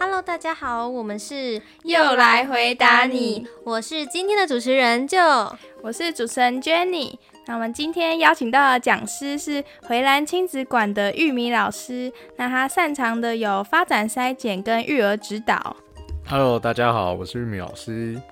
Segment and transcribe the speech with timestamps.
[0.00, 5.18] Hello，大家好，我们是又来回答你，我是今天的主持人就，
[5.82, 7.16] 我是主持人 Jenny。
[7.46, 15.74] 那我们今天邀请到的讲师是回蓝亲子馆的玉米老师，那他擅长的有发展筛检跟育儿指导。
[16.28, 18.22] Hello，大家好，我是玉米老师。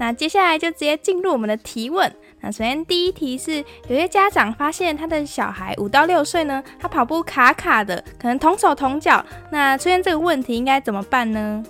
[0.00, 2.12] 那接下来就直接进入我们的提问。
[2.44, 11.64] 那首先第一题是，有些家长发现他的小孩五到六岁呢，他跑步卡卡的，可能同手同脚，那出现这个问题应该怎么办呢？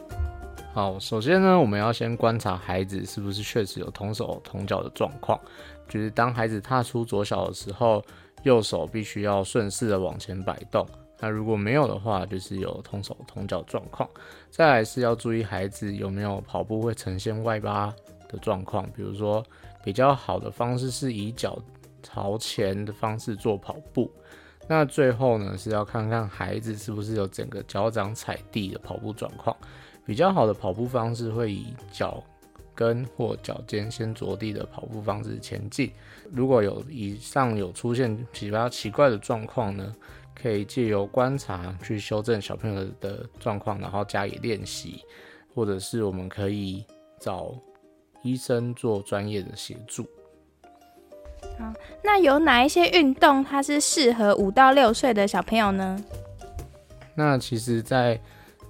[0.73, 5.39] 好，首先呢，我们要先观察孩子是不是确实有同手同脚的状况，
[5.89, 8.03] 就是当孩子踏出左脚的时候，
[8.43, 10.85] 右手必须要顺势的往前摆动。
[11.21, 14.11] 那如果没有的话，就是有同手同脚状况。
[14.51, 17.95] 再来是要注意孩子有没有跑步会呈现外八
[18.29, 19.41] 的状况，比如说
[19.85, 21.63] 比较好的方式是以脚
[22.03, 24.11] 朝前的方式做跑步。
[24.67, 29.55] 那最后呢是要看看孩子是不是有整个脚掌踩地的跑步状况。
[30.07, 32.23] 比较好的跑步方式会以脚
[32.75, 35.93] 跟或脚尖先着地的跑步方式前进。
[36.33, 39.95] 如果有以上有出现比较奇怪的状况呢？
[40.35, 45.01] 可以借由观察去修正小朋友的状况，然后加以练习，
[45.55, 46.85] 或者是我们可以
[47.21, 47.55] 找
[48.25, 50.05] 医生做专业的协助。
[51.57, 51.73] 好，
[52.03, 56.03] 那有哪一些运动它是适合五到六岁的小朋友呢？
[57.15, 58.19] 那其实，在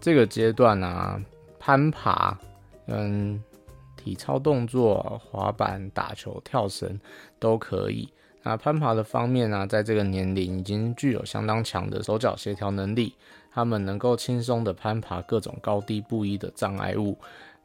[0.01, 1.19] 这个阶段啊，
[1.59, 2.39] 攀爬、
[2.89, 3.43] 嗯，
[3.97, 7.01] 体操动作、滑板、打球、跳绳
[7.39, 8.13] 都可以。
[8.43, 13.15] 那攀爬的方面呢，在这个年龄已经具有相当强的手脚协调能力，
[13.51, 17.17] 他们能够轻松的攀爬各种高低不一的障碍物，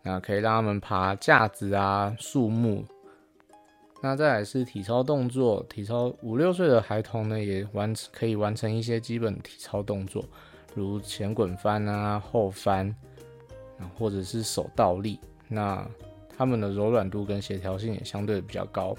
[0.03, 2.83] 那可以让他们爬架子啊、树木。
[4.01, 10.23] 那再来是体操动作，体操五六岁的孩童呢，也完可以完成一些基本体操动作，
[10.73, 12.87] 如前滚翻啊、后翻，
[13.77, 15.19] 啊或者是手倒立。
[15.49, 15.85] 那
[16.37, 18.95] 他们的柔软度跟协调性也相对比较高。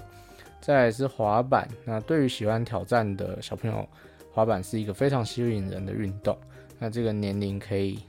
[0.59, 3.89] 再来是滑板，那对于喜欢挑战的小朋友，
[4.31, 6.37] 滑板是一个非常吸引人的运动。
[6.77, 7.99] 那这个年龄可以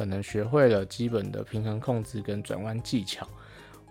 [0.00, 3.28] 可能学会了基本的平衡控制跟转弯技巧，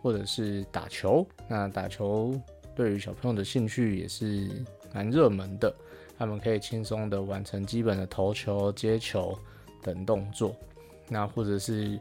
[0.01, 1.23] 或者是打球。
[1.47, 2.33] 那打球
[2.75, 4.49] 对于小朋友的兴趣也是
[4.91, 5.71] 蛮热门的，
[6.17, 9.37] 他们可以轻松的完成基本的投球、接球
[9.83, 10.55] 等动作。
[11.07, 11.99] 那或者是。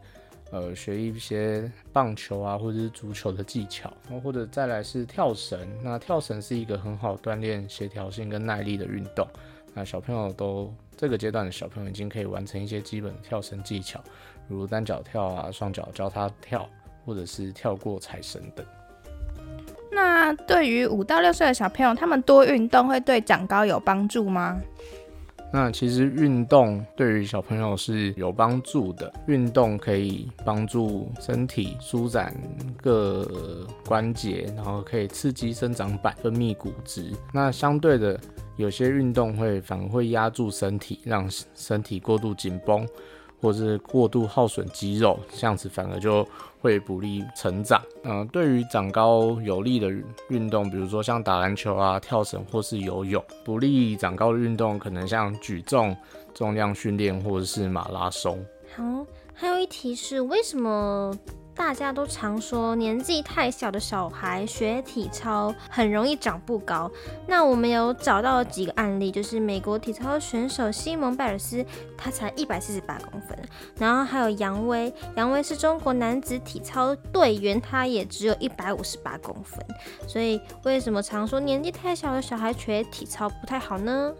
[0.50, 5.60] 呃，学一些棒球啊，或者是足球的技巧，然后或者再来是跳绳。
[5.84, 9.28] 那跳绳是一个很好锻炼协调性跟耐力的运动。
[9.78, 14.02] 那小朋友都这个阶段的小朋友已经可以完成一些基本的跳绳技巧，
[14.48, 16.68] 如单脚跳啊、双脚交叉跳，
[17.06, 18.66] 或者是跳过彩绳等。
[19.92, 24.60] 那对于五到六岁的小朋友，他们多运动会对长高有帮助吗？
[25.52, 32.34] 那其实运动对于小朋友是有帮助的，运动可以帮助身体舒展
[32.82, 37.12] 各关节，然后可以刺激生长板，分泌骨质。
[37.32, 38.18] 那相对的，
[38.58, 42.86] 有些运动会反而会压住身体，让身体过度紧绷。
[43.40, 46.26] 或是过度耗损肌肉，这样子反而就
[46.60, 47.80] 会不利成长。
[48.02, 49.88] 嗯，对于长高有利的
[50.28, 55.96] 运动，比如说像打篮球啊、跳绳或是游泳；不利长高的运动，可能像举重、
[56.34, 58.44] 重量训练或者是马拉松。
[58.74, 61.16] 好，还有一题是为什么？
[61.58, 66.88] 大家都常说年纪太小的小孩学体操很容易长不高。
[67.26, 73.36] 那我们有找到几个案例，就是美国体操选手西蒙拜尔斯，他才一百四十八公分。
[73.76, 79.60] 然后还有杨威，杨威是中国男子体操队员，他也只有一百五十八公分。
[80.06, 84.14] 所以为什么常说年纪太小的小孩学体操不太好呢？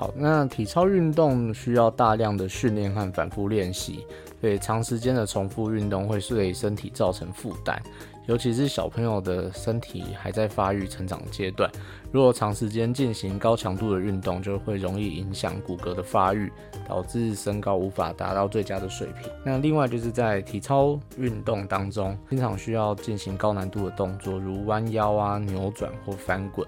[0.00, 4.06] 好，那体操运动需要大量的训练和反复练习。
[4.40, 7.78] 对长时间的重复运动会对身体造成负担，
[8.24, 11.70] 尤其是小朋友的身体还在发育成长阶段，
[12.10, 16.50] 如果长时间进行高强度的运动，就会容易影响骨骼的发育，
[16.88, 19.30] 导致身高无法达到最佳的水平。
[19.44, 26.66] 那另外就是在体操运动当中，经常需要进行高难度的动作，如弯腰啊、扭转或翻滚，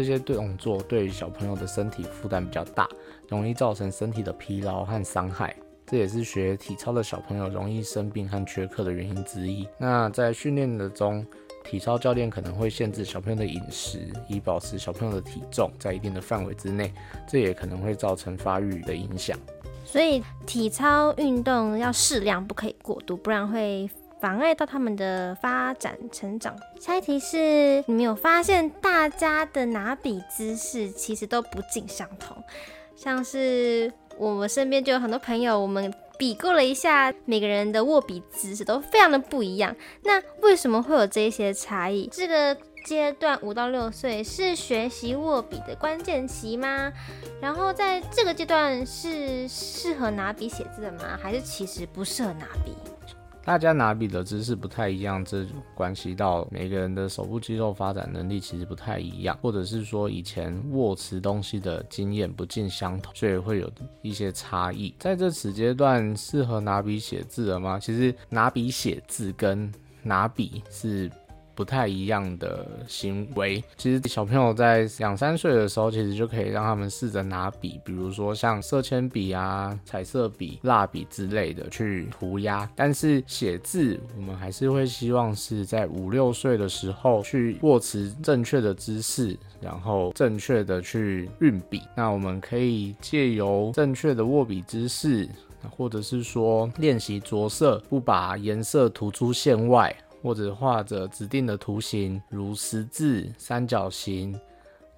[0.00, 2.88] 这些动作对小朋友的身体负担比较大，
[3.28, 5.54] 容易造成身体的疲劳和伤害。
[5.86, 9.68] 这也是学体操的小朋友容易生病和缺课的原因之一。
[9.76, 11.22] 那在训练的中，
[11.64, 16.90] 体操教练可能会限制小朋友的饮食，以保持小朋友的体重在一定的范围之内。
[17.28, 19.38] 这也可能会造成发育的影响。
[19.84, 23.90] 所以体操运动要适量，不可以过度，不然会
[24.20, 26.56] 妨碍到他们的发展成长。
[26.78, 32.36] 下一题是：你们有发现大家的拿笔姿势其实都不尽相同，
[32.96, 33.92] 像是。
[34.18, 39.74] 我们身边就有很多朋友，我们比过了一下，每个人的握笔姿势都非常的不一样。
[40.02, 42.06] 那为什么会有这些差异？
[42.12, 46.92] 这个阶段五到六岁是学习握笔的关键期吗？
[47.40, 51.18] 然后在这个阶段是适合拿笔写字的吗？
[51.22, 52.76] 还是其实不适合拿笔？
[53.50, 55.44] 大家拿笔的姿势不太一样，这
[55.74, 63.68] 关系到每个人的手部肌肉发展能力其实不太一样，或者是说以前握持东西的经验不尽相同，所以会有
[64.02, 64.94] 一些差异。
[65.00, 67.76] 在这此阶段，适合拿笔写字了吗？
[67.80, 69.68] 其实拿笔写字跟
[70.00, 71.10] 拿笔是。
[71.60, 82.66] 不太一样的行为，其实小朋友在两三岁的时候，其实就可以让他们试着拿笔，比如说像色铅笔啊、彩色笔、蜡笔之类的去涂鸦。
[82.74, 91.82] 但是写字，我们还是会希望是在五六岁的时候去握持正确的姿势，然后正确的去运笔。
[91.94, 95.28] 那我们可以借由正确的握笔姿势，
[95.68, 99.94] 或者是说练习着色，不把颜色涂出线外。
[100.22, 104.38] 或者画着指定的图形，如十字、三角形、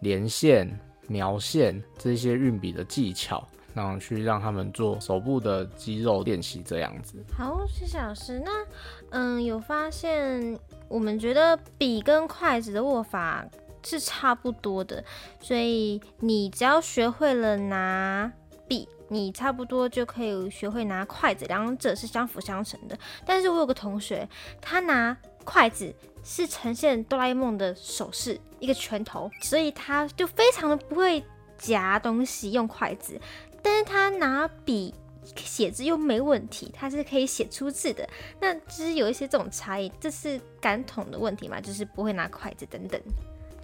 [0.00, 0.68] 连线、
[1.06, 7.24] 描线这些运笔的技巧，然后去让他们做手部的肌肉练习，这样子。
[7.36, 8.42] 好，谢谢老师。
[8.44, 8.50] 那
[9.10, 10.58] 嗯，有发现
[10.88, 13.46] 我们觉得笔跟筷子的握法
[13.84, 15.04] 是差不多的，
[15.40, 18.32] 所以你只要学会了拿
[19.08, 22.98] 你差不多就可以学会拿筷子，两者是相辅相成的。
[23.26, 24.26] 但是我有个同学，
[24.60, 25.14] 他拿
[25.44, 31.22] 筷子是呈现哆啦 A 梦的手势，一个拳头，所以他就非常的不会
[31.58, 33.20] 夹东西用筷子。
[33.60, 34.94] 但是他拿笔
[35.36, 38.08] 写字又没问题，他是可以写出字的。
[38.40, 41.60] 那其实有一些这种差异，这是感统的问题嘛？
[41.60, 42.98] 就是不会拿筷子等等。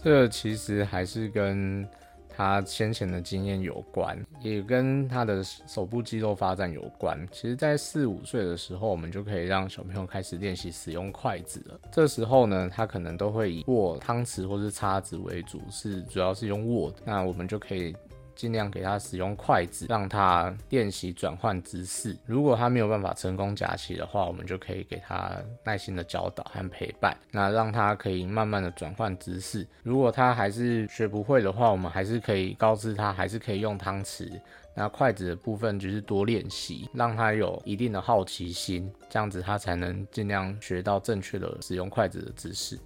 [0.05, 1.89] 这其实还是跟。
[2.39, 7.19] 他先前的经验有关，也跟他的手部肌肉发展有关。
[7.33, 11.81] 其实，在四五岁的时候，我们就可以让小朋友开始练习使用筷子了。
[11.91, 16.95] 这时候呢，他可能都会以握汤匙或是叉子为主，是主要是用握。
[17.05, 17.93] 那我们就可以。
[18.39, 22.17] 尽量给他使用筷子，让他练习转换姿势。
[22.25, 29.67] 如果他没有办法成功夹起的话，我们就可以给他耐心的教导和陪伴，那让他可以慢慢的转换姿势。
[29.83, 34.31] 如果他还是学不会的话，我们还是可以告知他，还是可以用汤匙。
[34.73, 42.79] 那筷子的部分就是多练习，让他有一定的好奇心，这样子他才能尽量学到正确的使用筷子的姿势。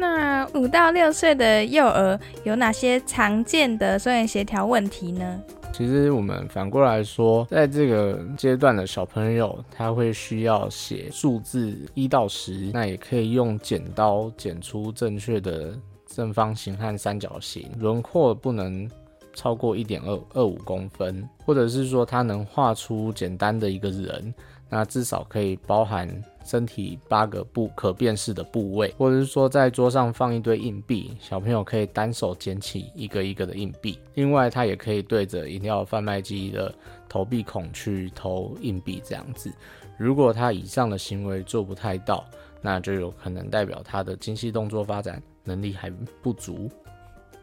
[0.00, 5.38] 那五到六岁的幼儿有哪些常见的双眼协调问题呢？
[5.74, 18.90] 其实我们反过来说，在这个阶段的小朋友，他会需要写数字一到十，那也可以用剪刀剪出正确的正方形和三角形，轮廓不能
[19.34, 24.34] 超过一点二二五公分，或者是说他能画出简单的一个人，
[24.70, 26.08] 那至少可以包含。
[26.42, 33.98] 身体八个不可辨识的部位，或者是说在桌上放一堆硬币，小朋友可以单手捡起一个一个的硬币。
[34.14, 36.74] 另外，他也可以对着饮料贩卖机的
[37.08, 39.52] 投币孔去投硬币，这样子。
[39.98, 42.24] 如果他以上的行为做不太到，
[42.62, 46.70] 那就有可能代表他的精细动作发展能力还不足。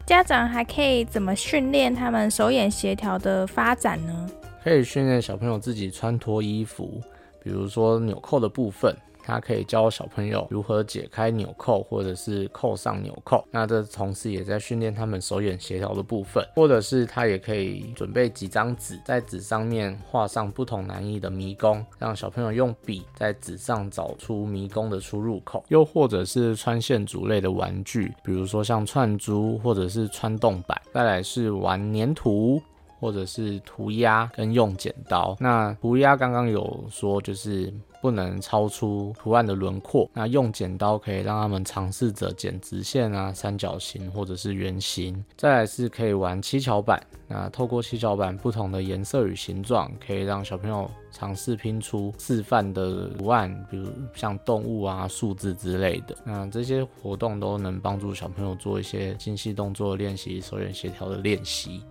[0.04, 4.28] 家长还可以怎么训练他们手眼协调的发展呢？
[4.64, 7.00] 可以训练小朋友自己穿脱衣服。
[7.42, 13.44] 比如说纽扣的部分，他可以教小朋友如何解开纽扣，或者是扣上纽扣。
[13.50, 25.62] 那这同时也在训练他们手眼协调的部分，或者是他也可以准备几张纸，在纸上面画上不同难易的迷宫，让小朋友用笔在纸上找出迷宫的出入口。
[25.68, 30.80] 又或者是穿线组类的玩具，比如说像串珠或者是穿洞板。
[30.94, 32.60] 再来是玩粘土。
[33.00, 45.24] 或者是涂鸦跟用剪刀，那涂鸦刚刚有说就是不能超出图案的轮廓，那用剪刀可以让他们尝试着剪直线啊、三角形或者是圆形。
[45.36, 56.16] 再来是可以玩七巧板，那透过七巧板不同的颜色与形状，可以让小朋友尝试拼出示范的图案，比如像动物啊、数字之类的。
[56.24, 61.82] 那这些活动都能帮助小朋友做一些精细动作练习、手眼协调的练习。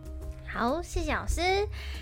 [0.48, 1.42] 好，谢谢老师。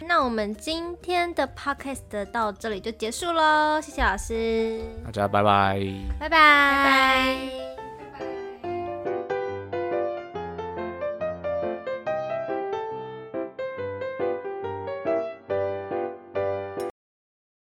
[0.07, 5.79] 那我们今天的 podcast 到这里就结束喽，谢谢老师，大家拜拜，
[6.19, 7.64] 拜拜，拜拜。